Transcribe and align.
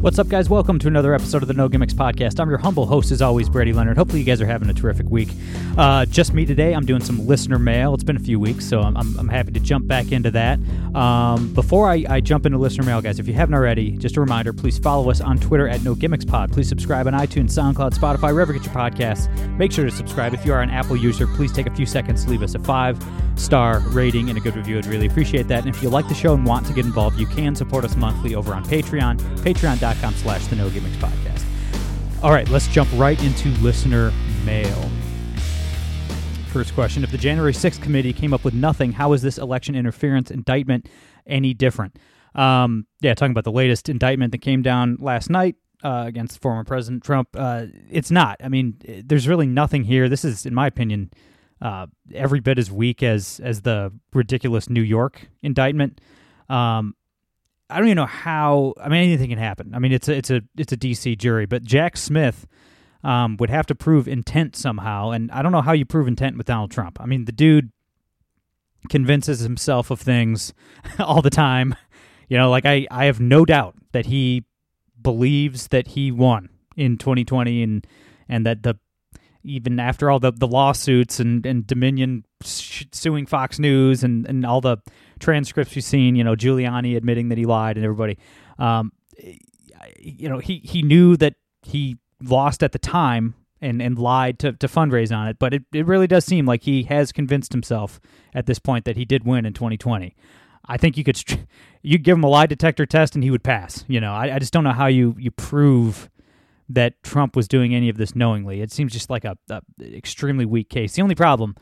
What's 0.00 0.18
up, 0.18 0.28
guys? 0.28 0.48
Welcome 0.48 0.78
to 0.78 0.88
another 0.88 1.12
episode 1.12 1.42
of 1.42 1.48
the 1.48 1.52
No 1.52 1.68
Gimmicks 1.68 1.92
Podcast. 1.92 2.40
I'm 2.40 2.48
your 2.48 2.56
humble 2.56 2.86
host, 2.86 3.10
as 3.10 3.20
always, 3.20 3.50
Brady 3.50 3.74
Leonard. 3.74 3.98
Hopefully, 3.98 4.20
you 4.20 4.24
guys 4.24 4.40
are 4.40 4.46
having 4.46 4.70
a 4.70 4.72
terrific 4.72 5.10
week. 5.10 5.28
Uh, 5.76 6.06
just 6.06 6.32
me 6.32 6.46
today. 6.46 6.72
I'm 6.72 6.86
doing 6.86 7.04
some 7.04 7.26
listener 7.26 7.58
mail. 7.58 7.92
It's 7.92 8.02
been 8.02 8.16
a 8.16 8.20
few 8.20 8.40
weeks, 8.40 8.64
so 8.64 8.80
I'm, 8.80 8.96
I'm, 8.96 9.28
happy 9.28 9.52
to 9.52 9.60
jump 9.60 9.86
back 9.86 10.10
into 10.10 10.30
that. 10.30 10.58
Um, 10.94 11.52
before 11.52 11.86
I, 11.86 12.06
I 12.08 12.20
jump 12.22 12.46
into 12.46 12.56
listener 12.56 12.86
mail, 12.86 13.02
guys, 13.02 13.18
if 13.18 13.28
you 13.28 13.34
haven't 13.34 13.54
already, 13.54 13.90
just 13.98 14.16
a 14.16 14.20
reminder 14.22 14.54
please 14.54 14.78
follow 14.78 15.10
us 15.10 15.20
on 15.20 15.38
Twitter 15.38 15.68
at 15.68 15.82
No 15.82 15.94
Gimmicks 15.94 16.24
Pod. 16.24 16.50
Please 16.50 16.66
subscribe 16.66 17.06
on 17.06 17.12
iTunes, 17.12 17.50
SoundCloud, 17.50 17.92
Spotify, 17.92 18.32
wherever 18.32 18.54
you 18.54 18.58
get 18.58 18.72
your 18.72 18.74
podcasts. 18.74 19.28
Make 19.58 19.70
sure 19.70 19.84
to 19.84 19.90
subscribe. 19.90 20.32
If 20.32 20.46
you 20.46 20.54
are 20.54 20.62
an 20.62 20.70
Apple 20.70 20.96
user, 20.96 21.26
please 21.26 21.52
take 21.52 21.66
a 21.66 21.74
few 21.74 21.84
seconds 21.84 22.24
to 22.24 22.30
leave 22.30 22.42
us 22.42 22.54
a 22.54 22.58
five 22.58 22.98
star 23.36 23.80
rating 23.88 24.30
and 24.30 24.38
a 24.38 24.40
good 24.40 24.56
review. 24.56 24.78
I'd 24.78 24.86
really 24.86 25.06
appreciate 25.06 25.46
that. 25.48 25.66
And 25.66 25.74
if 25.74 25.82
you 25.82 25.90
like 25.90 26.08
the 26.08 26.14
show 26.14 26.32
and 26.32 26.46
want 26.46 26.66
to 26.68 26.72
get 26.72 26.86
involved, 26.86 27.20
you 27.20 27.26
can 27.26 27.54
support 27.54 27.84
us 27.84 27.96
monthly 27.96 28.34
over 28.34 28.54
on 28.54 28.64
Patreon, 28.64 29.18
patreon.com 29.38 29.89
slash 29.98 30.46
the 30.46 30.56
No 30.56 30.70
Gimmicks 30.70 30.96
Podcast. 30.96 31.44
All 32.22 32.30
right, 32.30 32.48
let's 32.48 32.68
jump 32.68 32.88
right 32.94 33.20
into 33.22 33.48
listener 33.60 34.12
mail. 34.44 34.90
First 36.52 36.74
question 36.74 37.04
If 37.04 37.10
the 37.10 37.18
January 37.18 37.52
6th 37.52 37.80
committee 37.80 38.12
came 38.12 38.34
up 38.34 38.44
with 38.44 38.54
nothing, 38.54 38.92
how 38.92 39.12
is 39.12 39.22
this 39.22 39.38
election 39.38 39.74
interference 39.74 40.30
indictment 40.30 40.88
any 41.26 41.54
different? 41.54 41.96
Um, 42.34 42.86
yeah, 43.00 43.14
talking 43.14 43.32
about 43.32 43.44
the 43.44 43.52
latest 43.52 43.88
indictment 43.88 44.32
that 44.32 44.38
came 44.38 44.62
down 44.62 44.96
last 45.00 45.30
night 45.30 45.56
uh, 45.82 46.04
against 46.06 46.40
former 46.40 46.64
President 46.64 47.02
Trump. 47.02 47.28
Uh, 47.34 47.66
it's 47.90 48.10
not. 48.10 48.40
I 48.42 48.48
mean, 48.48 48.76
eh, 48.86 49.02
there's 49.04 49.26
really 49.28 49.46
nothing 49.46 49.84
here. 49.84 50.08
This 50.08 50.24
is, 50.24 50.46
in 50.46 50.54
my 50.54 50.66
opinion, 50.66 51.10
uh, 51.60 51.86
every 52.14 52.40
bit 52.40 52.58
as 52.58 52.70
weak 52.70 53.02
as 53.02 53.40
as 53.42 53.62
the 53.62 53.92
ridiculous 54.12 54.68
New 54.68 54.82
York 54.82 55.28
indictment. 55.42 56.00
Um, 56.48 56.94
I 57.70 57.78
don't 57.78 57.86
even 57.86 57.96
know 57.96 58.06
how. 58.06 58.74
I 58.80 58.88
mean, 58.88 59.02
anything 59.04 59.30
can 59.30 59.38
happen. 59.38 59.74
I 59.74 59.78
mean, 59.78 59.92
it's 59.92 60.08
a 60.08 60.12
it's 60.12 60.30
a 60.30 60.42
it's 60.56 60.72
a 60.72 60.76
DC 60.76 61.16
jury, 61.18 61.46
but 61.46 61.62
Jack 61.62 61.96
Smith 61.96 62.46
um, 63.02 63.36
would 63.38 63.50
have 63.50 63.66
to 63.66 63.74
prove 63.74 64.08
intent 64.08 64.56
somehow, 64.56 65.10
and 65.10 65.30
I 65.30 65.42
don't 65.42 65.52
know 65.52 65.62
how 65.62 65.72
you 65.72 65.84
prove 65.84 66.08
intent 66.08 66.36
with 66.36 66.46
Donald 66.46 66.70
Trump. 66.70 66.98
I 67.00 67.06
mean, 67.06 67.24
the 67.24 67.32
dude 67.32 67.70
convinces 68.88 69.40
himself 69.40 69.90
of 69.90 70.00
things 70.00 70.52
all 70.98 71.22
the 71.22 71.30
time. 71.30 71.74
You 72.28 72.38
know, 72.38 72.50
like 72.50 72.66
I 72.66 72.86
I 72.90 73.06
have 73.06 73.20
no 73.20 73.44
doubt 73.44 73.76
that 73.92 74.06
he 74.06 74.44
believes 75.00 75.68
that 75.68 75.88
he 75.88 76.10
won 76.12 76.50
in 76.76 76.98
2020, 76.98 77.62
and 77.62 77.86
and 78.28 78.46
that 78.46 78.62
the 78.62 78.78
even 79.42 79.80
after 79.80 80.10
all 80.10 80.20
the, 80.20 80.32
the 80.32 80.46
lawsuits 80.46 81.20
and, 81.20 81.44
and 81.46 81.66
Dominion 81.66 82.24
suing 82.42 83.26
Fox 83.26 83.58
News 83.58 84.04
and, 84.04 84.26
and 84.26 84.44
all 84.44 84.60
the 84.60 84.78
transcripts 85.18 85.74
we've 85.74 85.84
seen, 85.84 86.16
you 86.16 86.24
know, 86.24 86.34
Giuliani 86.34 86.96
admitting 86.96 87.28
that 87.28 87.38
he 87.38 87.44
lied 87.44 87.76
and 87.76 87.84
everybody, 87.84 88.18
um, 88.58 88.92
you 89.98 90.28
know, 90.28 90.38
he, 90.38 90.58
he 90.58 90.82
knew 90.82 91.16
that 91.16 91.34
he 91.62 91.96
lost 92.22 92.62
at 92.62 92.72
the 92.72 92.78
time 92.78 93.34
and, 93.60 93.80
and 93.80 93.98
lied 93.98 94.38
to, 94.40 94.52
to 94.52 94.66
fundraise 94.66 95.14
on 95.14 95.28
it. 95.28 95.38
But 95.38 95.54
it, 95.54 95.62
it 95.72 95.86
really 95.86 96.06
does 96.06 96.24
seem 96.24 96.46
like 96.46 96.62
he 96.62 96.84
has 96.84 97.12
convinced 97.12 97.52
himself 97.52 98.00
at 98.34 98.46
this 98.46 98.58
point 98.58 98.84
that 98.84 98.96
he 98.96 99.04
did 99.04 99.24
win 99.24 99.46
in 99.46 99.52
2020. 99.52 100.14
I 100.66 100.76
think 100.76 100.96
you 100.96 101.04
could 101.04 101.20
you 101.82 101.98
give 101.98 102.16
him 102.16 102.24
a 102.24 102.28
lie 102.28 102.46
detector 102.46 102.86
test 102.86 103.14
and 103.14 103.24
he 103.24 103.30
would 103.30 103.42
pass. 103.42 103.84
You 103.88 104.00
know, 104.00 104.12
I, 104.12 104.34
I 104.34 104.38
just 104.38 104.52
don't 104.52 104.64
know 104.64 104.72
how 104.72 104.86
you, 104.86 105.14
you 105.18 105.30
prove 105.30 106.10
that 106.70 107.02
Trump 107.02 107.36
was 107.36 107.48
doing 107.48 107.74
any 107.74 107.88
of 107.88 107.96
this 107.96 108.14
knowingly. 108.14 108.60
It 108.60 108.72
seems 108.72 108.92
just 108.92 109.10
like 109.10 109.24
a, 109.24 109.36
a 109.50 109.60
extremely 109.80 110.44
weak 110.44 110.70
case. 110.70 110.94
The 110.94 111.02
only 111.02 111.14
problem, 111.14 111.56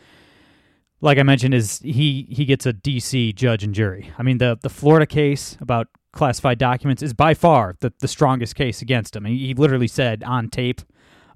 like 1.01 1.19
I 1.19 1.23
mentioned, 1.23 1.55
is 1.55 1.81
he 1.81 2.27
he 2.31 2.45
gets 2.45 2.67
a 2.67 2.73
D.C. 2.73 3.33
judge 3.33 3.65
and 3.65 3.75
jury. 3.75 4.13
I 4.19 4.23
mean, 4.23 4.39
the 4.39 4.59
the 4.61 4.71
Florida 4.71 5.07
case 5.07 5.57
about 5.61 5.89
classified 6.13 6.59
documents 6.59 7.03
is 7.03 7.13
by 7.15 7.35
far 7.35 7.77
the 7.81 7.93
the 8.01 8.09
strongest 8.09 8.55
case 8.55 8.83
against 8.83 9.17
him. 9.17 9.25
He, 9.25 9.55
literally 9.55 9.89
said 9.89 10.23
on 10.23 10.49
tape 10.49 10.83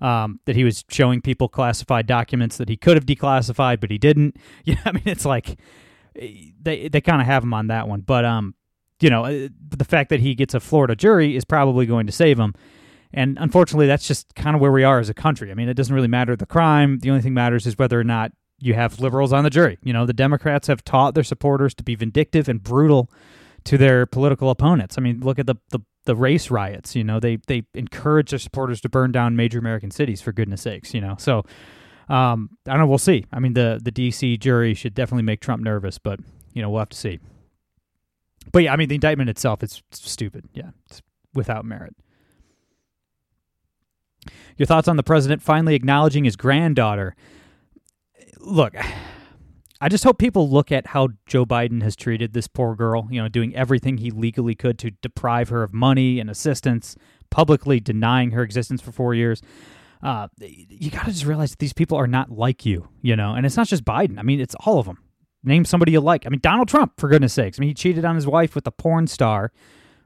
um, 0.01 0.41
that 0.45 0.57
he 0.57 0.65
was 0.65 0.85
showing 0.89 1.21
people 1.23 1.49
classified 1.49 2.07
documents 2.07 2.59
that 2.59 2.69
he 2.69 2.77
could 2.77 2.97
have 2.97 3.07
declassified, 3.07 3.81
but 3.81 3.91
he 3.91 3.99
didn't. 3.99 4.37
Yeah, 4.65 4.81
I 4.85 4.93
mean, 4.93 5.05
it's 5.07 5.25
like 5.25 5.59
they 6.15 6.89
they 6.89 7.01
kind 7.01 7.21
of 7.21 7.27
have 7.27 7.43
him 7.43 7.55
on 7.55 7.69
that 7.69 7.89
one, 7.89 8.03
but 8.03 8.25
um, 8.25 8.55
you 9.01 9.11
know, 9.11 9.25
uh, 9.25 9.49
the 9.77 9.85
fact 9.85 10.11
that 10.11 10.21
he 10.21 10.35
gets 10.35 10.55
a 10.55 10.61
Florida 10.61 10.95
jury 10.95 11.37
is 11.37 11.45
probably 11.45 11.87
going 11.87 12.07
to 12.07 12.13
save 12.13 12.39
him. 12.39 12.55
And 13.13 13.37
unfortunately, 13.41 13.87
that's 13.87 14.07
just 14.07 14.35
kind 14.35 14.55
of 14.55 14.63
where 14.63 14.73
we 14.73 14.85
are 14.85 14.99
as 14.99 15.09
a 15.09 15.15
country. 15.15 15.51
I 15.51 15.55
mean, 15.55 15.69
it 15.69 15.75
doesn't 15.75 15.95
really 15.95 16.09
matter 16.09 16.35
the 16.35 16.47
crime. 16.47 16.99
The 17.01 17.11
only 17.11 17.23
thing 17.23 17.35
matters 17.35 17.67
is 17.67 17.77
whether 17.77 17.99
or 17.99 18.05
not 18.05 18.33
you 18.59 18.75
have 18.75 19.01
liberals 19.01 19.33
on 19.33 19.45
the 19.45 19.51
jury. 19.51 19.79
You 19.83 19.93
know, 19.93 20.07
the 20.07 20.13
Democrats 20.13 20.69
have 20.69 20.85
taught 20.85 21.15
their 21.15 21.25
supporters 21.25 21.75
to 21.75 21.83
be 21.83 21.95
vindictive 21.95 22.49
and 22.49 22.63
brutal 22.63 23.11
to 23.65 23.77
their 23.77 24.07
political 24.07 24.51
opponents. 24.51 24.97
I 24.97 25.01
mean, 25.01 25.21
look 25.21 25.39
at 25.39 25.47
the 25.47 25.57
the, 25.71 25.81
the 26.05 26.17
race 26.17 26.51
riots. 26.51 26.95
You 26.97 27.05
know, 27.05 27.21
they 27.21 27.37
they 27.47 27.65
encourage 27.75 28.31
their 28.31 28.39
supporters 28.39 28.81
to 28.83 28.89
burn 28.89 29.13
down 29.13 29.37
major 29.37 29.59
American 29.59 29.91
cities 29.91 30.21
for 30.21 30.33
goodness 30.33 30.63
sakes. 30.63 30.95
You 30.95 31.01
know, 31.01 31.17
so 31.19 31.45
um, 32.09 32.51
I 32.67 32.73
don't 32.73 32.81
know. 32.81 32.87
We'll 32.87 32.99
see. 32.99 33.27
I 33.33 33.41
mean, 33.41 33.55
the 33.55 33.81
the 33.83 33.91
D.C. 33.91 34.37
jury 34.39 34.75
should 34.75 34.95
definitely 34.95 35.25
make 35.25 35.41
Trump 35.41 35.63
nervous, 35.63 35.99
but 35.99 36.21
you 36.53 36.63
know, 36.63 36.71
we'll 36.71 36.81
have 36.81 36.91
to 36.91 36.97
see. 36.97 37.19
But 38.53 38.65
yeah, 38.65 38.73
I 38.73 38.77
mean, 38.77 38.89
the 38.89 38.97
indictment 38.97 39.31
itself 39.31 39.63
is 39.63 39.83
stupid. 39.93 40.49
Yeah, 40.53 40.71
it's 40.87 41.03
without 41.35 41.65
merit. 41.65 41.95
Your 44.57 44.67
thoughts 44.67 44.89
on 44.89 44.97
the 44.97 45.03
president 45.03 45.43
finally 45.43 45.75
acknowledging 45.75 46.25
his 46.25 46.37
granddaughter? 46.37 47.15
Look, 48.39 48.75
I 49.81 49.89
just 49.89 50.05
hope 50.05 50.19
people 50.19 50.49
look 50.49 50.71
at 50.71 50.89
how 50.89 51.09
Joe 51.27 51.45
Biden 51.45 51.83
has 51.83 51.97
treated 51.97 52.33
this 52.33 52.47
poor 52.47 52.77
girl, 52.77 53.09
you 53.11 53.21
know, 53.21 53.29
doing 53.29 53.55
everything 53.57 53.99
he 53.99 54.11
legally 54.11 54.55
could 54.55 54.79
to 54.79 54.93
deprive 54.93 55.49
her 55.49 55.63
of 55.63 55.75
money 55.75 56.21
and 56.21 56.31
assistance, 56.31 56.97
publicly 57.31 57.81
denying 57.81 58.31
her 58.31 58.43
existence 58.43 58.81
for 58.81 58.93
four 58.93 59.15
years. 59.15 59.43
Uh, 60.03 60.29
you 60.39 60.91
got 60.91 61.07
to 61.07 61.13
just 61.13 61.25
realize 61.25 61.51
that 61.51 61.59
these 61.59 61.73
people 61.73 61.97
are 61.97 62.07
not 62.07 62.31
like 62.31 62.67
you, 62.67 62.89
you 63.01 63.17
know, 63.17 63.35
and 63.35 63.47
it's 63.47 63.57
not 63.57 63.67
just 63.67 63.85
Biden. 63.85 64.19
I 64.19 64.23
mean, 64.23 64.41
it's 64.41 64.55
all 64.67 64.79
of 64.79 64.87
them. 64.87 64.99
Name 65.45 65.65
somebody 65.65 65.93
you 65.93 66.01
like. 66.01 66.27
I 66.27 66.29
mean, 66.29 66.41
Donald 66.41 66.69
Trump, 66.69 67.01
for 67.01 67.09
goodness 67.09 67.33
sakes. 67.33 67.59
I 67.59 67.61
mean, 67.61 67.71
he 67.71 67.75
cheated 67.75 68.05
on 68.05 68.15
his 68.15 68.27
wife 68.27 68.55
with 68.55 68.67
a 68.67 68.71
porn 68.71 69.09
star 69.09 69.51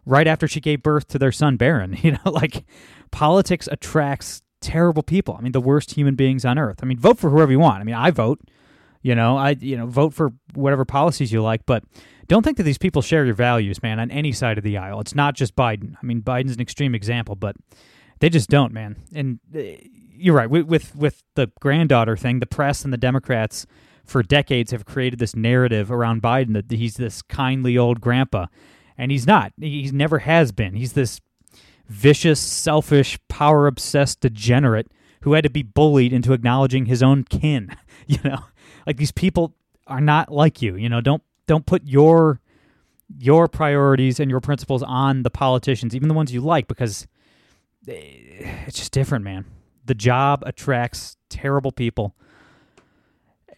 right 0.07 0.27
after 0.27 0.49
she 0.49 0.61
gave 0.61 0.83
birth 0.83 1.09
to 1.09 1.19
their 1.19 1.33
son 1.33 1.57
Barron. 1.57 1.99
You 2.03 2.13
know, 2.13 2.31
like 2.31 2.65
politics 3.11 3.69
attracts 3.71 4.43
terrible 4.61 5.03
people. 5.03 5.37
I 5.39 5.43
mean, 5.43 5.53
the 5.53 5.61
worst 5.61 5.95
human 5.95 6.15
beings 6.15 6.45
on 6.45 6.59
earth. 6.59 6.79
I 6.83 6.87
mean, 6.87 6.99
vote 6.99 7.19
for 7.19 7.31
whoever 7.31 7.51
you 7.51 7.59
want. 7.59 7.81
I 7.81 7.85
mean, 7.85 7.95
I 7.95 8.11
vote. 8.11 8.41
You 9.03 9.15
know, 9.15 9.37
I 9.37 9.51
you 9.61 9.77
know 9.77 9.87
vote 9.87 10.15
for 10.15 10.33
whatever 10.55 10.85
policies 10.85 11.33
you 11.33 11.43
like, 11.43 11.67
but 11.67 11.85
don't 12.29 12.43
think 12.43 12.57
that 12.57 12.65
these 12.65 12.79
people 12.79 13.03
share 13.03 13.25
your 13.25 13.35
values, 13.35 13.83
man. 13.83 14.01
On 14.01 14.11
any 14.11 14.33
side 14.33 14.59
of 14.59 14.65
the 14.65 14.77
aisle, 14.79 15.01
it's 15.01 15.15
not 15.15 15.35
just 15.35 15.55
Biden. 15.55 15.95
I 16.01 16.07
mean, 16.07 16.23
Biden's 16.23 16.55
an 16.55 16.61
extreme 16.61 16.95
example, 16.95 17.37
but 17.37 17.57
they 18.21 18.29
just 18.29 18.49
don't, 18.49 18.73
man. 18.73 18.97
And 19.15 19.39
uh, 19.55 19.61
you're 20.13 20.35
right 20.35 20.51
with 20.51 20.95
with 20.97 21.23
the 21.35 21.51
granddaughter 21.61 22.17
thing. 22.17 22.41
The 22.41 22.47
press 22.47 22.85
and 22.85 22.93
the 22.93 22.99
Democrats 22.99 23.67
for 24.05 24.23
decades 24.23 24.71
have 24.71 24.85
created 24.85 25.19
this 25.19 25.35
narrative 25.35 25.91
around 25.91 26.23
Biden 26.23 26.55
that 26.55 26.71
he's 26.71 26.95
this 26.95 27.23
kindly 27.23 27.77
old 27.77 28.01
grandpa, 28.01 28.47
and 28.99 29.11
he's 29.11 29.27
not. 29.27 29.53
He 29.59 29.91
never 29.93 30.21
has 30.21 30.53
been. 30.53 30.75
He's 30.75 30.93
this 30.95 31.21
vicious, 31.89 32.41
selfish, 32.41 33.19
power 33.29 33.67
obsessed 33.67 34.21
degenerate 34.21 34.91
who 35.23 35.33
had 35.33 35.45
to 35.45 35.51
be 35.51 35.63
bullied 35.63 36.13
into 36.13 36.33
acknowledging 36.33 36.87
his 36.87 37.03
own 37.03 37.25
kin. 37.25 37.71
You 38.09 38.19
know, 38.23 38.39
like 38.87 38.99
these 38.99 39.11
people 39.11 39.57
are 39.89 40.01
not 40.01 40.31
like 40.31 40.63
you. 40.63 40.77
You 40.77 40.89
know, 40.89 41.01
don't 41.01 41.25
don't 41.49 41.67
put 41.67 41.83
your 41.85 42.41
your 43.19 43.49
priorities 43.49 44.21
and 44.21 44.31
your 44.31 44.41
principles 44.41 44.85
on 44.85 45.25
the 45.25 45.31
politicians, 45.31 45.97
even 45.97 46.07
the 46.07 46.15
ones 46.15 46.33
you 46.33 46.41
like, 46.41 46.69
because 46.69 47.05
eh, 47.89 47.95
it's 48.67 48.79
just 48.79 48.93
different, 48.93 49.25
man. 49.25 49.45
The 49.85 49.95
job 49.95 50.45
attracts 50.47 51.17
terrible 51.31 51.73
people. 51.73 52.15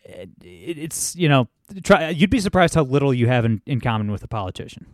Eh, 0.07 0.27
it, 0.43 0.79
it's 0.79 1.15
you 1.15 1.29
know, 1.29 1.49
try. 1.83 2.09
You'd 2.09 2.31
be 2.31 2.41
surprised 2.41 2.75
how 2.75 2.85
little 2.85 3.13
you 3.13 3.27
have 3.27 3.45
in, 3.45 3.61
in 3.67 3.83
common 3.83 4.11
with 4.11 4.23
a 4.23 4.29
politician. 4.29 4.87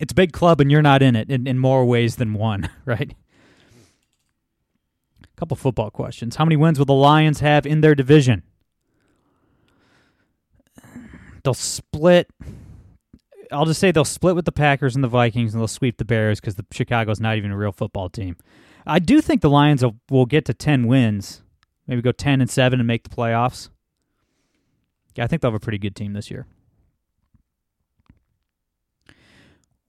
It's 0.00 0.12
a 0.12 0.14
big 0.14 0.32
club, 0.32 0.60
and 0.60 0.70
you're 0.70 0.82
not 0.82 1.02
in 1.02 1.14
it 1.16 1.30
in, 1.30 1.46
in 1.46 1.58
more 1.58 1.84
ways 1.84 2.16
than 2.16 2.34
one, 2.34 2.70
right? 2.84 3.14
A 5.22 5.36
couple 5.36 5.56
football 5.56 5.90
questions. 5.90 6.36
How 6.36 6.44
many 6.44 6.56
wins 6.56 6.78
will 6.78 6.86
the 6.86 6.92
Lions 6.94 7.40
have 7.40 7.66
in 7.66 7.80
their 7.80 7.94
division? 7.94 8.42
They'll 11.44 11.54
split. 11.54 12.30
I'll 13.50 13.66
just 13.66 13.80
say 13.80 13.90
they'll 13.90 14.04
split 14.04 14.34
with 14.34 14.44
the 14.44 14.52
Packers 14.52 14.94
and 14.94 15.04
the 15.04 15.08
Vikings, 15.08 15.52
and 15.52 15.60
they'll 15.60 15.68
sweep 15.68 15.98
the 15.98 16.04
Bears 16.04 16.40
because 16.40 16.54
the 16.54 16.64
Chicago's 16.72 17.20
not 17.20 17.36
even 17.36 17.50
a 17.50 17.56
real 17.56 17.72
football 17.72 18.08
team. 18.08 18.36
I 18.86 18.98
do 18.98 19.20
think 19.20 19.42
the 19.42 19.50
Lions 19.50 19.82
will, 19.82 19.96
will 20.10 20.26
get 20.26 20.44
to 20.46 20.54
ten 20.54 20.86
wins, 20.86 21.42
maybe 21.86 22.00
go 22.00 22.12
ten 22.12 22.40
and 22.40 22.48
seven 22.48 22.80
and 22.80 22.86
make 22.86 23.02
the 23.02 23.14
playoffs. 23.14 23.68
Yeah, 25.14 25.24
I 25.24 25.26
think 25.26 25.42
they'll 25.42 25.50
have 25.50 25.60
a 25.60 25.64
pretty 25.64 25.78
good 25.78 25.94
team 25.94 26.14
this 26.14 26.30
year. 26.30 26.46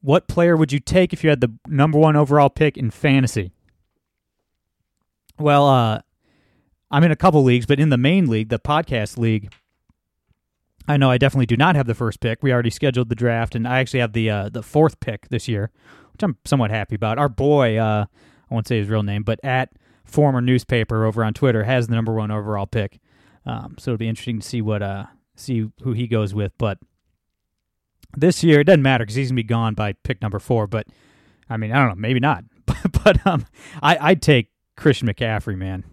What 0.04 0.28
player 0.28 0.58
would 0.58 0.74
you 0.74 0.82
take 0.82 1.14
if 1.14 1.24
you 1.24 1.30
had 1.30 1.40
the 1.40 1.54
number 1.66 1.98
one 1.98 2.18
overall 2.18 2.50
pick 2.50 2.78
in 2.78 2.92
fantasy? 2.92 3.54
Well, 5.40 5.66
uh, 5.66 6.02
I'm 6.92 7.06
in 7.06 7.12
a 7.12 7.16
couple 7.16 7.42
leagues, 7.42 7.66
but 7.66 7.80
in 7.80 7.88
the 7.88 7.98
main 7.98 8.30
league, 8.30 8.50
the 8.50 8.60
podcast 8.60 9.18
league, 9.18 9.54
I 10.90 10.98
know 10.98 11.10
I 11.10 11.18
definitely 11.18 11.46
do 11.46 11.56
not 11.56 11.78
have 11.78 11.88
the 11.88 11.96
first 11.96 12.20
pick. 12.20 12.44
We 12.44 12.52
already 12.52 12.70
scheduled 12.70 13.08
the 13.08 13.16
draft, 13.16 13.56
and 13.56 13.66
I 13.66 13.80
actually 13.80 14.02
have 14.02 14.12
the 14.12 14.30
uh, 14.30 14.50
the 14.50 14.62
fourth 14.62 15.00
pick 15.00 15.30
this 15.30 15.48
year, 15.48 15.72
which 16.12 16.22
I'm 16.22 16.38
somewhat 16.44 16.70
happy 16.70 16.96
about. 16.96 17.18
Our 17.18 17.30
boy, 17.30 17.78
uh, 17.78 18.06
I 18.52 18.54
won't 18.54 18.68
say 18.68 18.80
his 18.80 18.90
real 18.90 19.04
name, 19.04 19.24
but 19.24 19.40
at 19.42 19.70
former 20.04 20.42
newspaper 20.42 21.06
over 21.06 21.24
on 21.24 21.34
Twitter 21.34 21.64
has 21.64 21.88
the 21.88 21.96
number 21.96 22.14
one 22.14 22.30
overall 22.30 22.66
pick. 22.66 23.00
Um, 23.46 23.76
so 23.80 23.92
it'll 23.92 24.00
be 24.00 24.10
interesting 24.10 24.42
to 24.42 24.48
see 24.48 24.62
what 24.62 24.84
uh 24.84 25.06
see 25.38 25.70
who 25.82 25.94
he 25.94 26.08
goes 26.08 26.34
with. 26.34 26.52
But 26.58 26.80
this 28.16 28.44
year 28.44 28.62
it 28.62 28.66
doesn't 28.66 28.82
matter 28.82 29.04
because 29.04 29.16
he's 29.16 29.30
gonna 29.30 29.38
be 29.38 29.44
gone 29.44 29.74
by 29.74 29.94
pick 30.04 30.22
number 30.22 30.40
four. 30.40 30.68
But 30.68 30.88
I 31.50 31.58
mean, 31.58 31.72
I 31.72 31.80
don't 31.80 31.90
know, 31.90 32.02
maybe 32.02 32.20
not. 32.20 32.44
but 33.04 33.26
um, 33.26 33.46
I 33.82 33.98
I'd 34.00 34.22
take 34.22 34.50
Christian 34.76 35.08
McCaffrey, 35.08 35.58
man. 35.58 35.84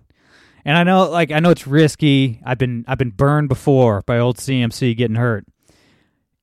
And 0.65 0.77
I 0.77 0.85
know, 0.85 1.09
like, 1.09 1.31
I 1.31 1.41
know 1.41 1.51
it's 1.51 1.67
risky. 1.67 2.41
I've 2.45 2.59
been 2.59 2.85
I've 2.87 2.99
been 2.99 3.11
burned 3.11 3.49
before 3.49 4.03
by 4.07 4.19
old 4.19 4.37
CMC 4.37 4.97
getting 4.97 5.17
hurt, 5.17 5.47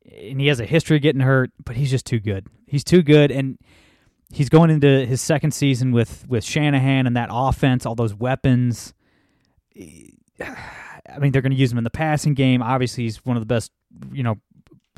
and 0.05 0.41
he 0.41 0.47
has 0.47 0.59
a 0.59 0.65
history 0.65 0.97
of 0.97 1.03
getting 1.03 1.21
hurt. 1.21 1.51
But 1.63 1.75
he's 1.75 1.91
just 1.91 2.05
too 2.05 2.19
good. 2.19 2.47
He's 2.65 2.83
too 2.83 3.03
good, 3.03 3.31
and 3.31 3.57
he's 4.31 4.49
going 4.49 4.69
into 4.69 5.05
his 5.05 5.21
second 5.21 5.51
season 5.51 5.91
with 5.91 6.25
with 6.27 6.43
Shanahan 6.43 7.05
and 7.05 7.15
that 7.15 7.29
offense, 7.31 7.85
all 7.85 7.95
those 7.95 8.13
weapons. 8.13 8.93
I 11.09 11.19
mean, 11.19 11.31
they're 11.31 11.41
going 11.41 11.53
to 11.53 11.57
use 11.57 11.71
him 11.71 11.77
in 11.77 11.83
the 11.83 11.89
passing 11.89 12.33
game. 12.33 12.61
Obviously, 12.61 13.05
he's 13.05 13.25
one 13.25 13.37
of 13.37 13.41
the 13.41 13.47
best, 13.47 13.71
you 14.11 14.23
know, 14.23 14.35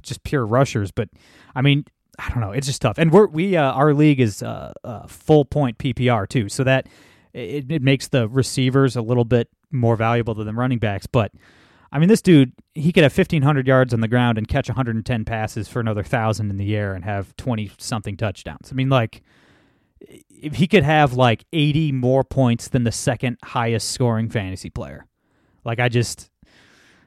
just 0.01 0.23
pure 0.23 0.45
rushers. 0.45 0.91
But 0.91 1.09
I 1.55 1.61
mean, 1.61 1.85
I 2.17 2.29
don't 2.29 2.41
know. 2.41 2.51
It's 2.51 2.67
just 2.67 2.81
tough. 2.81 2.97
And 2.97 3.11
we're 3.11 3.27
we 3.27 3.55
uh, 3.55 3.71
our 3.71 3.93
league 3.93 4.19
is 4.19 4.43
uh, 4.43 4.73
uh, 4.83 5.07
full 5.07 5.45
point 5.45 5.77
PPR 5.77 6.27
too, 6.27 6.49
so 6.49 6.63
that 6.63 6.87
it, 7.33 7.71
it 7.71 7.81
makes 7.81 8.07
the 8.07 8.27
receivers 8.27 8.95
a 8.95 9.01
little 9.01 9.25
bit 9.25 9.49
more 9.71 9.95
valuable 9.95 10.33
than 10.33 10.47
the 10.47 10.53
running 10.53 10.79
backs. 10.79 11.07
But 11.07 11.31
I 11.91 11.99
mean, 11.99 12.09
this 12.09 12.21
dude, 12.21 12.53
he 12.75 12.91
could 12.91 13.03
have 13.03 13.17
1,500 13.17 13.67
yards 13.67 13.93
on 13.93 14.01
the 14.01 14.07
ground 14.07 14.37
and 14.37 14.47
catch 14.47 14.69
110 14.69 15.25
passes 15.25 15.67
for 15.67 15.79
another 15.79 16.01
1,000 16.01 16.49
in 16.49 16.57
the 16.57 16.75
air 16.75 16.93
and 16.93 17.03
have 17.03 17.35
20 17.37 17.71
something 17.79 18.15
touchdowns. 18.15 18.71
I 18.71 18.75
mean, 18.75 18.89
like, 18.89 19.23
if 19.99 20.55
he 20.55 20.67
could 20.67 20.83
have 20.83 21.13
like 21.13 21.45
80 21.51 21.91
more 21.93 22.23
points 22.23 22.67
than 22.67 22.83
the 22.83 22.91
second 22.91 23.37
highest 23.43 23.91
scoring 23.91 24.29
fantasy 24.29 24.69
player. 24.69 25.05
Like, 25.65 25.79
I 25.79 25.89
just, 25.89 26.29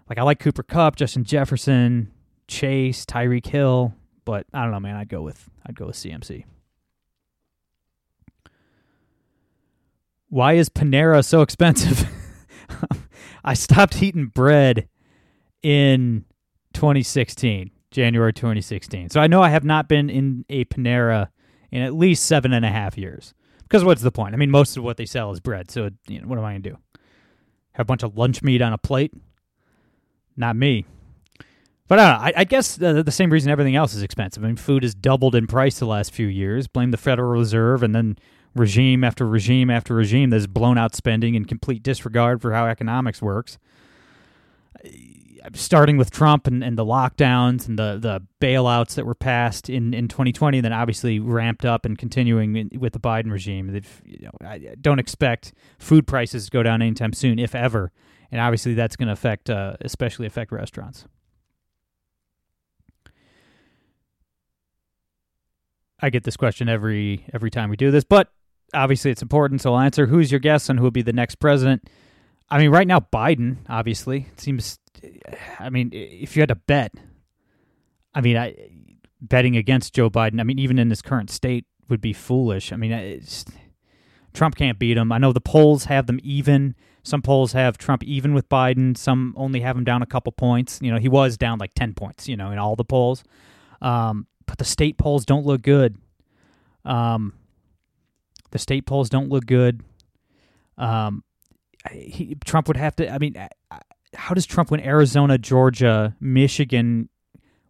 like, 0.08 0.18
I 0.18 0.22
like 0.22 0.40
Cooper 0.40 0.62
Kupp, 0.62 0.96
Justin 0.96 1.24
Jefferson, 1.24 2.10
Chase, 2.52 3.06
Tyreek 3.06 3.46
Hill, 3.46 3.94
but 4.26 4.46
I 4.52 4.62
don't 4.62 4.72
know, 4.72 4.81
man. 4.81 4.94
I'd 4.94 5.08
go 5.08 5.22
with, 5.22 5.49
I'd 5.66 5.75
go 5.75 5.87
with 5.87 5.96
CMC. 5.96 6.44
Why 10.28 10.52
is 10.52 10.69
Panera 10.69 11.25
so 11.25 11.40
expensive? 11.40 12.06
I 13.44 13.54
stopped 13.54 14.02
eating 14.02 14.26
bread 14.26 14.88
in 15.62 16.26
2016, 16.75 17.70
January 17.90 18.34
2016. 18.34 19.08
So 19.08 19.20
I 19.20 19.28
know 19.28 19.40
I 19.40 19.48
have 19.48 19.64
not 19.64 19.88
been 19.88 20.10
in 20.10 20.44
a 20.50 20.66
Panera 20.66 21.28
in 21.70 21.81
at 21.81 21.94
least 21.94 22.26
seven 22.26 22.52
and 22.52 22.66
a 22.66 22.70
half 22.70 22.98
years. 22.98 23.32
Because 23.62 23.82
what's 23.82 24.02
the 24.02 24.12
point? 24.12 24.34
I 24.34 24.37
mean, 24.37 24.50
most 24.50 24.76
of 24.76 24.84
what 24.84 24.98
they 24.98 25.06
sell 25.06 25.32
is 25.32 25.40
bread. 25.40 25.70
So 25.70 25.88
you 26.06 26.20
know, 26.20 26.28
what 26.28 26.38
am 26.38 26.44
I 26.44 26.52
going 26.52 26.62
to 26.64 26.70
do? 26.70 26.78
Have 27.72 27.84
a 27.84 27.87
bunch 27.87 28.02
of 28.02 28.19
lunch 28.19 28.43
meat 28.43 28.60
on 28.60 28.75
a 28.75 28.78
plate? 28.78 29.14
Not 30.37 30.56
me. 30.56 30.84
But 31.92 31.98
I, 31.98 32.04
know, 32.04 32.24
I, 32.24 32.32
I 32.38 32.44
guess 32.44 32.76
the, 32.76 33.02
the, 33.02 33.12
same 33.12 33.28
reason 33.28 33.50
everything 33.50 33.76
else 33.76 33.92
is 33.92 34.02
expensive. 34.02 34.42
I 34.42 34.46
mean, 34.46 34.56
food 34.56 34.82
has 34.82 34.94
doubled 34.94 35.34
in 35.34 35.46
price 35.46 35.78
the 35.78 35.84
last 35.84 36.10
few 36.10 36.26
years. 36.26 36.66
Blame 36.66 36.90
the 36.90 36.96
Federal 36.96 37.30
Reserve 37.30 37.82
and 37.82 37.94
then 37.94 38.16
regime 38.54 39.04
after 39.04 39.28
regime 39.28 39.68
after 39.68 39.94
regime 39.94 40.30
that's 40.30 40.46
blown 40.46 40.78
out 40.78 40.94
spending 40.94 41.36
and 41.36 41.46
complete 41.46 41.82
disregard 41.82 42.40
for 42.40 42.54
how 42.54 42.64
economics 42.64 43.20
works. 43.20 43.58
Starting 45.52 45.98
with 45.98 46.10
Trump 46.10 46.46
and, 46.46 46.64
and 46.64 46.78
the 46.78 46.84
lockdowns 46.86 47.68
and 47.68 47.78
the, 47.78 47.98
the 48.00 48.22
bailouts 48.40 48.94
that 48.94 49.04
were 49.04 49.14
passed 49.14 49.68
in, 49.68 49.92
in 49.92 50.08
2020, 50.08 50.62
then 50.62 50.72
obviously 50.72 51.18
ramped 51.18 51.66
up 51.66 51.84
and 51.84 51.98
continuing 51.98 52.70
with 52.78 52.94
the 52.94 53.00
Biden 53.00 53.30
regime. 53.30 53.68
You 54.06 54.28
know, 54.28 54.48
I 54.48 54.76
don't 54.80 54.98
expect 54.98 55.52
food 55.78 56.06
prices 56.06 56.46
to 56.46 56.50
go 56.50 56.62
down 56.62 56.80
anytime 56.80 57.12
soon, 57.12 57.38
if 57.38 57.54
ever. 57.54 57.92
And 58.30 58.40
obviously, 58.40 58.72
that's 58.72 58.96
going 58.96 59.08
to 59.08 59.12
affect, 59.12 59.50
uh, 59.50 59.76
especially 59.82 60.26
affect 60.26 60.52
restaurants. 60.52 61.04
I 66.02 66.10
get 66.10 66.25
this 66.25 66.37
question 66.37 66.69
every 66.69 67.25
every 67.32 67.50
time 67.50 67.70
we 67.70 67.76
do 67.76 67.90
this, 67.90 68.04
but 68.04 68.28
obviously 68.75 69.10
it's 69.10 69.22
important, 69.22 69.60
so 69.62 69.75
I'll 69.75 69.81
answer. 69.81 70.06
Who's 70.06 70.31
your 70.31 70.40
guess 70.40 70.69
on 70.69 70.76
who 70.76 70.84
will 70.84 70.90
be 70.90 71.02
the 71.02 71.12
next 71.12 71.37
president? 71.37 71.88
I 72.50 72.58
mean, 72.58 72.70
right 72.70 72.87
now 72.87 73.00
Biden. 73.00 73.58
Obviously, 73.69 74.26
it 74.32 74.40
seems. 74.40 74.78
I 75.58 75.70
mean, 75.70 75.90
if 75.93 76.37
you 76.37 76.43
had 76.43 76.50
to 76.50 76.54
bet, 76.54 76.93
I 78.14 78.20
mean, 78.20 78.37
I, 78.37 78.54
betting 79.20 79.56
against 79.56 79.94
Joe 79.94 80.10
Biden. 80.10 80.40
I 80.40 80.43
mean, 80.43 80.58
even 80.58 80.78
in 80.78 80.90
his 80.90 81.00
current 81.02 81.31
state, 81.31 81.64
would 81.88 82.00
be 82.00 82.12
foolish. 82.12 82.72
I 82.72 82.76
mean, 82.76 83.22
Trump 84.32 84.56
can't 84.56 84.78
beat 84.78 84.96
him. 84.96 85.12
I 85.12 85.19
know 85.19 85.32
the 85.32 85.40
polls 85.40 85.84
have 85.84 86.06
them 86.06 86.19
even. 86.22 86.75
Some 87.05 87.22
polls 87.22 87.52
have 87.52 87.78
Trump 87.78 88.02
even 88.05 88.34
with 88.34 88.48
Biden. 88.48 88.96
Some 88.96 89.34
only 89.37 89.60
have 89.60 89.76
him 89.76 89.84
down 89.84 90.02
a 90.02 90.06
couple 90.06 90.32
points. 90.32 90.78
You 90.82 90.90
know, 90.90 90.98
he 90.98 91.08
was 91.08 91.37
down 91.37 91.58
like 91.58 91.75
ten 91.75 91.94
points. 91.94 92.28
You 92.28 92.37
know, 92.37 92.50
in 92.50 92.58
all 92.58 92.76
the 92.76 92.84
polls. 92.84 93.22
Um, 93.81 94.26
but 94.52 94.58
the 94.58 94.66
state 94.66 94.99
polls 94.99 95.25
don't 95.25 95.46
look 95.46 95.62
good. 95.62 95.96
Um, 96.84 97.32
the 98.50 98.58
state 98.58 98.84
polls 98.84 99.08
don't 99.08 99.31
look 99.31 99.46
good. 99.46 99.81
Um, 100.76 101.25
he, 101.90 102.37
Trump 102.44 102.69
would 102.69 102.76
have 102.76 102.94
to. 102.96 103.10
I 103.10 103.16
mean, 103.16 103.34
how 104.14 104.34
does 104.34 104.44
Trump 104.44 104.70
win 104.70 104.81
Arizona, 104.81 105.38
Georgia, 105.38 106.14
Michigan, 106.20 107.08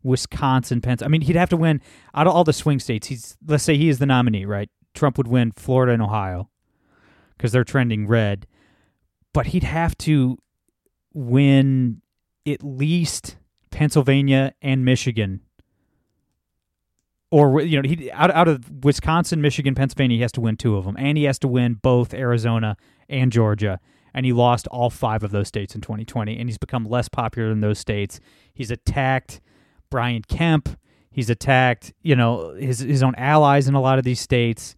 Wisconsin, 0.02 0.81
Pennsylvania? 0.81 1.08
I 1.08 1.12
mean, 1.12 1.20
he'd 1.20 1.37
have 1.37 1.50
to 1.50 1.56
win 1.56 1.81
out 2.17 2.26
of 2.26 2.34
all 2.34 2.43
the 2.43 2.52
swing 2.52 2.81
states. 2.81 3.06
He's 3.06 3.37
let's 3.46 3.62
say 3.62 3.76
he 3.76 3.88
is 3.88 4.00
the 4.00 4.06
nominee, 4.06 4.44
right? 4.44 4.69
Trump 4.93 5.19
would 5.19 5.28
win 5.28 5.52
Florida 5.52 5.93
and 5.93 6.02
Ohio 6.02 6.50
because 7.37 7.52
they're 7.52 7.62
trending 7.62 8.09
red, 8.09 8.49
but 9.33 9.47
he'd 9.47 9.62
have 9.62 9.97
to 9.99 10.37
win 11.14 12.02
at 12.45 12.64
least 12.64 13.37
Pennsylvania 13.71 14.54
and 14.61 14.85
Michigan 14.85 15.42
or 17.32 17.62
you 17.62 17.80
know 17.80 17.88
he 17.88 18.10
out 18.12 18.30
out 18.30 18.46
of 18.46 18.84
Wisconsin, 18.84 19.40
Michigan, 19.40 19.74
Pennsylvania, 19.74 20.16
he 20.16 20.22
has 20.22 20.32
to 20.32 20.40
win 20.40 20.56
two 20.56 20.76
of 20.76 20.84
them, 20.84 20.96
and 20.98 21.16
he 21.16 21.24
has 21.24 21.38
to 21.40 21.48
win 21.48 21.74
both 21.74 22.14
Arizona 22.14 22.76
and 23.08 23.32
Georgia. 23.32 23.80
And 24.14 24.26
he 24.26 24.34
lost 24.34 24.68
all 24.68 24.90
five 24.90 25.22
of 25.22 25.30
those 25.30 25.48
states 25.48 25.74
in 25.74 25.80
2020, 25.80 26.38
and 26.38 26.46
he's 26.46 26.58
become 26.58 26.84
less 26.84 27.08
popular 27.08 27.50
in 27.50 27.62
those 27.62 27.78
states. 27.78 28.20
He's 28.52 28.70
attacked 28.70 29.40
Brian 29.90 30.20
Kemp. 30.20 30.68
He's 31.10 31.30
attacked, 31.30 31.94
you 32.02 32.14
know, 32.14 32.50
his 32.52 32.80
his 32.80 33.02
own 33.02 33.14
allies 33.16 33.66
in 33.66 33.74
a 33.74 33.80
lot 33.80 33.98
of 33.98 34.04
these 34.04 34.20
states. 34.20 34.76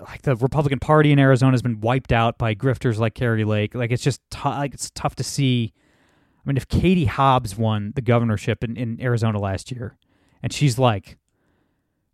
Like 0.00 0.22
the 0.22 0.36
Republican 0.36 0.78
Party 0.78 1.12
in 1.12 1.18
Arizona 1.18 1.52
has 1.52 1.62
been 1.62 1.80
wiped 1.80 2.12
out 2.12 2.38
by 2.38 2.54
grifters 2.54 2.96
like 2.96 3.14
Kari 3.14 3.44
Lake. 3.44 3.74
Like 3.74 3.92
it's 3.92 4.02
just 4.02 4.22
t- 4.30 4.40
like 4.48 4.72
it's 4.72 4.90
tough 4.90 5.14
to 5.16 5.24
see. 5.24 5.74
I 6.42 6.48
mean, 6.48 6.56
if 6.56 6.66
Katie 6.66 7.04
Hobbs 7.04 7.58
won 7.58 7.92
the 7.94 8.00
governorship 8.00 8.64
in, 8.64 8.74
in 8.78 8.98
Arizona 9.02 9.38
last 9.38 9.70
year, 9.70 9.98
and 10.42 10.50
she's 10.50 10.78
like 10.78 11.17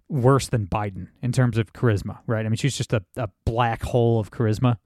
worse 0.09 0.49
than 0.49 0.67
Biden 0.67 1.09
in 1.23 1.33
terms 1.33 1.59
of 1.59 1.73
charisma, 1.73 2.19
right? 2.27 2.45
I 2.45 2.49
mean, 2.49 2.57
she's 2.57 2.77
just 2.77 2.93
a, 2.93 3.03
a 3.17 3.29
black 3.45 3.83
hole 3.83 4.21
of 4.21 4.31
charisma. 4.31 4.79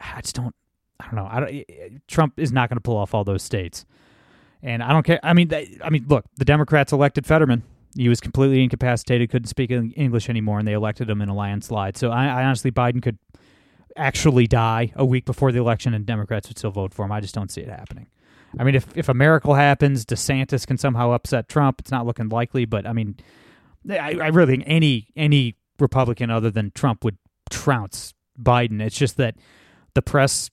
I 0.00 0.20
just 0.20 0.34
don't, 0.34 0.54
I 0.98 1.06
don't 1.06 1.16
know. 1.16 1.28
I 1.30 1.40
don't, 1.40 1.48
eh, 1.50 1.62
eh, 1.68 1.88
Trump 2.08 2.38
is 2.38 2.52
not 2.52 2.68
going 2.68 2.76
to 2.76 2.82
pull 2.82 2.96
off 2.96 3.14
all 3.14 3.24
those 3.24 3.42
states, 3.42 3.84
and 4.62 4.82
I 4.82 4.92
don't 4.92 5.04
care. 5.04 5.20
I 5.22 5.32
mean, 5.32 5.48
they, 5.48 5.76
I 5.82 5.90
mean, 5.90 6.04
look, 6.08 6.24
the 6.36 6.44
Democrats 6.44 6.92
elected 6.92 7.26
Fetterman. 7.26 7.62
He 7.96 8.08
was 8.08 8.20
completely 8.20 8.62
incapacitated, 8.62 9.30
couldn't 9.30 9.48
speak 9.48 9.70
English 9.70 10.28
anymore, 10.28 10.60
and 10.60 10.68
they 10.68 10.74
elected 10.74 11.10
him 11.10 11.20
in 11.20 11.28
a 11.28 11.34
landslide. 11.34 11.96
So 11.96 12.10
I, 12.10 12.26
I 12.26 12.44
honestly, 12.44 12.70
Biden 12.70 13.02
could 13.02 13.18
actually 13.96 14.46
die 14.46 14.92
a 14.94 15.04
week 15.04 15.24
before 15.24 15.50
the 15.50 15.58
election, 15.58 15.92
and 15.92 16.06
Democrats 16.06 16.48
would 16.48 16.58
still 16.58 16.70
vote 16.70 16.94
for 16.94 17.04
him. 17.04 17.12
I 17.12 17.20
just 17.20 17.34
don't 17.34 17.50
see 17.50 17.62
it 17.62 17.68
happening. 17.68 18.06
I 18.58 18.64
mean, 18.64 18.74
if 18.74 18.86
if 18.96 19.08
a 19.08 19.14
miracle 19.14 19.54
happens, 19.54 20.04
DeSantis 20.04 20.66
can 20.66 20.76
somehow 20.76 21.12
upset 21.12 21.48
Trump. 21.48 21.80
It's 21.80 21.90
not 21.90 22.06
looking 22.06 22.28
likely, 22.28 22.64
but 22.64 22.86
I 22.86 22.92
mean, 22.92 23.16
I, 23.88 24.16
I 24.20 24.28
really 24.28 24.52
think 24.52 24.64
any 24.66 25.08
any 25.16 25.56
Republican 25.78 26.30
other 26.30 26.50
than 26.50 26.72
Trump 26.74 27.04
would 27.04 27.18
trounce 27.50 28.14
Biden. 28.40 28.80
It's 28.80 28.96
just 28.96 29.16
that 29.16 29.36
the 29.94 30.02
press, 30.02 30.50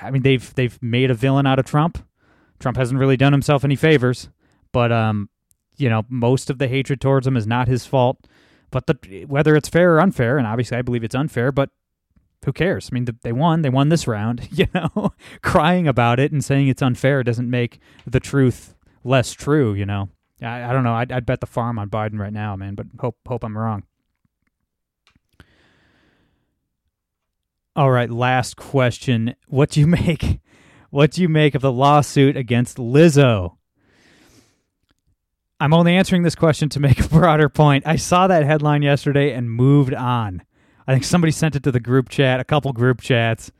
I 0.00 0.10
mean, 0.10 0.22
they've 0.22 0.54
they've 0.54 0.80
made 0.82 1.10
a 1.10 1.14
villain 1.14 1.46
out 1.46 1.58
of 1.58 1.66
Trump. 1.66 2.04
Trump 2.58 2.76
hasn't 2.76 2.98
really 2.98 3.16
done 3.16 3.32
himself 3.32 3.64
any 3.64 3.76
favors, 3.76 4.28
but 4.72 4.92
um, 4.92 5.28
you 5.76 5.88
know, 5.88 6.04
most 6.08 6.50
of 6.50 6.58
the 6.58 6.68
hatred 6.68 7.00
towards 7.00 7.26
him 7.26 7.36
is 7.36 7.46
not 7.46 7.68
his 7.68 7.86
fault. 7.86 8.26
But 8.70 8.86
the 8.86 9.24
whether 9.26 9.54
it's 9.54 9.68
fair 9.68 9.94
or 9.94 10.00
unfair, 10.00 10.38
and 10.38 10.46
obviously 10.46 10.78
I 10.78 10.82
believe 10.82 11.04
it's 11.04 11.14
unfair, 11.14 11.52
but 11.52 11.70
who 12.44 12.52
cares? 12.52 12.88
I 12.90 12.94
mean, 12.94 13.06
they 13.22 13.32
won. 13.32 13.62
They 13.62 13.70
won 13.70 13.88
this 13.88 14.06
round. 14.06 14.48
You 14.52 14.66
know, 14.74 15.12
crying 15.42 15.88
about 15.88 16.20
it 16.20 16.32
and 16.32 16.44
saying 16.44 16.68
it's 16.68 16.82
unfair 16.82 17.22
doesn't 17.22 17.50
make 17.50 17.80
the 18.06 18.20
truth 18.20 18.74
less 19.04 19.32
true. 19.32 19.74
You 19.74 19.86
know, 19.86 20.08
I, 20.42 20.70
I 20.70 20.72
don't 20.72 20.84
know. 20.84 20.94
I'd, 20.94 21.12
I'd 21.12 21.26
bet 21.26 21.40
the 21.40 21.46
farm 21.46 21.78
on 21.78 21.88
Biden 21.88 22.18
right 22.18 22.32
now, 22.32 22.56
man. 22.56 22.74
But 22.74 22.86
hope 23.00 23.16
hope 23.26 23.44
I'm 23.44 23.56
wrong. 23.56 23.84
All 27.74 27.90
right, 27.90 28.10
last 28.10 28.56
question. 28.56 29.34
What 29.48 29.70
do 29.70 29.80
you 29.80 29.86
make? 29.88 30.40
What 30.90 31.12
do 31.12 31.22
you 31.22 31.28
make 31.28 31.54
of 31.54 31.62
the 31.62 31.72
lawsuit 31.72 32.36
against 32.36 32.76
Lizzo? 32.76 33.56
I'm 35.58 35.72
only 35.72 35.94
answering 35.94 36.22
this 36.22 36.34
question 36.34 36.68
to 36.70 36.80
make 36.80 37.00
a 37.00 37.08
broader 37.08 37.48
point. 37.48 37.86
I 37.86 37.96
saw 37.96 38.26
that 38.26 38.44
headline 38.44 38.82
yesterday 38.82 39.32
and 39.32 39.50
moved 39.50 39.94
on. 39.94 40.42
I 40.86 40.92
think 40.92 41.04
somebody 41.04 41.30
sent 41.30 41.54
it 41.54 41.62
to 41.62 41.70
the 41.70 41.80
group 41.80 42.08
chat, 42.08 42.40
a 42.40 42.44
couple 42.44 42.72
group 42.72 43.00
chats, 43.00 43.52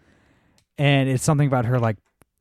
and 0.76 1.08
it's 1.08 1.22
something 1.22 1.46
about 1.46 1.64
her 1.64 1.78
like 1.78 1.96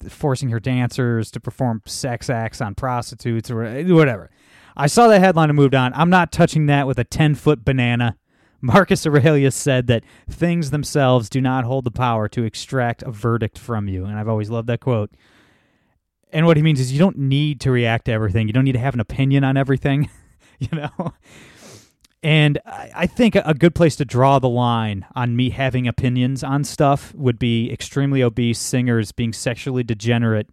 forcing 0.10 0.50
her 0.50 0.60
dancers 0.60 1.32
to 1.32 1.40
perform 1.40 1.82
sex 1.86 2.30
acts 2.30 2.62
on 2.62 2.76
prostitutes 2.76 3.52
or 3.52 3.64
eh, 3.64 3.84
whatever. 3.90 4.30
I 4.76 4.88
saw 4.88 5.08
that 5.08 5.22
headline 5.22 5.50
and 5.50 5.56
moved 5.56 5.76
on. 5.76 5.94
I'm 5.94 6.10
not 6.10 6.32
touching 6.32 6.66
that 6.68 6.88
with 6.88 6.98
a 6.98 7.04
10 7.04 7.36
foot 7.36 7.66
banana. 7.66 8.18
Marcus 8.62 9.06
Aurelius 9.08 9.56
said 9.56 9.88
that 9.88 10.04
things 10.30 10.70
themselves 10.70 11.30
do 11.30 11.42
not 11.42 11.64
hold 11.64 11.84
the 11.84 11.92
power 11.92 12.28
to 12.30 12.44
extract 12.44 13.02
a 13.04 13.12
verdict 13.12 13.58
from 13.58 13.88
you. 13.88 14.06
And 14.06 14.18
I've 14.18 14.28
always 14.28 14.50
loved 14.50 14.68
that 14.70 14.80
quote. 14.80 15.12
And 16.32 16.46
what 16.46 16.58
he 16.58 16.64
means 16.64 16.80
is 16.80 16.94
you 16.94 17.00
don't 17.00 17.18
need 17.18 17.60
to 17.62 17.72
react 17.72 18.06
to 18.06 18.12
everything. 18.12 18.48
You 18.48 18.54
don't 18.54 18.64
need 18.64 18.72
to 18.74 18.80
have 18.80 18.94
an 18.94 19.00
opinion 19.00 19.44
on 19.44 19.58
everything, 19.58 20.10
you 20.60 20.70
know? 20.72 21.14
And 22.24 22.60
I 22.66 23.08
think 23.08 23.36
a 23.36 23.56
good 23.56 23.74
place 23.74 23.96
to 23.96 24.06
draw 24.06 24.38
the 24.38 24.50
line 24.50 25.08
on 25.16 25.36
me 25.36 25.50
having 25.50 25.88
opinions 25.88 26.44
on 26.44 26.64
stuff 26.64 27.16
would 27.16 27.40
be 27.40 27.72
extremely 27.72 28.22
obese 28.22 28.60
singers 28.60 29.12
being 29.12 29.34
sexually 29.34 29.84
degenerate. 29.84 30.48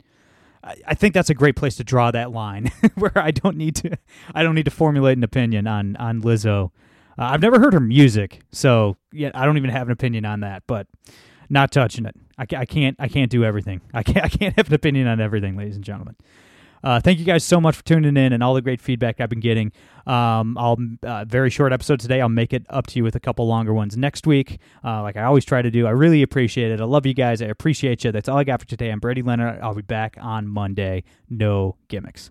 I 0.64 0.94
think 0.94 1.14
that's 1.14 1.30
a 1.30 1.34
great 1.34 1.56
place 1.56 1.76
to 1.76 1.84
draw 1.84 2.10
that 2.10 2.30
line, 2.32 2.72
where 2.94 3.16
I 3.16 3.30
don't 3.30 3.56
need 3.56 3.76
to, 3.76 3.98
I 4.34 4.42
don't 4.42 4.54
need 4.54 4.64
to 4.64 4.70
formulate 4.70 5.16
an 5.16 5.24
opinion 5.24 5.66
on 5.66 5.96
on 5.96 6.22
Lizzo. 6.22 6.70
Uh, 7.18 7.24
I've 7.30 7.42
never 7.42 7.58
heard 7.58 7.74
her 7.74 7.80
music, 7.80 8.40
so 8.50 8.96
yeah, 9.12 9.30
I 9.34 9.44
don't 9.44 9.56
even 9.56 9.70
have 9.70 9.88
an 9.88 9.92
opinion 9.92 10.24
on 10.24 10.40
that. 10.40 10.64
But 10.66 10.86
not 11.48 11.70
touching 11.70 12.06
it. 12.06 12.14
I, 12.38 12.46
I 12.56 12.64
can't. 12.64 12.96
I 12.98 13.08
can't 13.08 13.30
do 13.30 13.44
everything. 13.44 13.80
I 13.94 14.02
can't. 14.02 14.24
I 14.24 14.28
can't 14.28 14.56
have 14.56 14.68
an 14.68 14.74
opinion 14.74 15.06
on 15.06 15.20
everything, 15.20 15.56
ladies 15.56 15.76
and 15.76 15.84
gentlemen. 15.84 16.16
Uh, 16.82 17.00
thank 17.00 17.18
you 17.18 17.24
guys 17.24 17.44
so 17.44 17.60
much 17.60 17.76
for 17.76 17.84
tuning 17.84 18.16
in 18.16 18.32
and 18.32 18.42
all 18.42 18.54
the 18.54 18.62
great 18.62 18.80
feedback 18.80 19.20
I've 19.20 19.28
been 19.28 19.40
getting. 19.40 19.72
Um, 20.06 20.56
I'll 20.58 20.78
uh, 21.02 21.24
very 21.24 21.50
short 21.50 21.72
episode 21.72 22.00
today. 22.00 22.20
I'll 22.20 22.28
make 22.28 22.52
it 22.52 22.64
up 22.70 22.86
to 22.88 22.98
you 22.98 23.04
with 23.04 23.14
a 23.14 23.20
couple 23.20 23.46
longer 23.46 23.74
ones 23.74 23.96
next 23.96 24.26
week, 24.26 24.58
uh, 24.84 25.02
like 25.02 25.16
I 25.16 25.24
always 25.24 25.44
try 25.44 25.60
to 25.60 25.70
do. 25.70 25.86
I 25.86 25.90
really 25.90 26.22
appreciate 26.22 26.70
it. 26.70 26.80
I 26.80 26.84
love 26.84 27.04
you 27.06 27.14
guys. 27.14 27.42
I 27.42 27.46
appreciate 27.46 28.04
you. 28.04 28.12
That's 28.12 28.28
all 28.28 28.38
I 28.38 28.44
got 28.44 28.60
for 28.60 28.66
today. 28.66 28.90
I'm 28.90 29.00
Brady 29.00 29.22
Leonard. 29.22 29.60
I'll 29.60 29.74
be 29.74 29.82
back 29.82 30.16
on 30.20 30.48
Monday. 30.48 31.04
No 31.28 31.76
gimmicks. 31.88 32.30